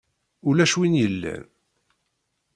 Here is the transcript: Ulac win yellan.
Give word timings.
Ulac 0.47 0.73
win 0.79 0.93
yellan. 1.01 1.43